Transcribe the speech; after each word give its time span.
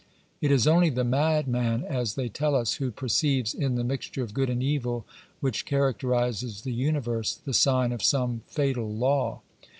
It 0.41 0.51
is 0.51 0.65
only 0.65 0.89
the 0.89 1.03
madman, 1.03 1.83
as 1.83 2.15
they 2.15 2.27
tell 2.27 2.55
us, 2.55 2.77
who 2.81 2.89
perceives 2.89 3.53
in 3.53 3.75
the 3.75 3.83
mixture 3.83 4.23
of 4.23 4.33
good 4.33 4.49
and 4.49 4.63
evil 4.63 5.05
which 5.41 5.63
character 5.63 6.07
ises 6.07 6.63
the 6.63 6.73
universe 6.73 7.35
the 7.35 7.53
sign 7.53 7.91
of 7.91 8.01
some 8.01 8.41
fatal 8.47 8.91
law. 8.91 9.41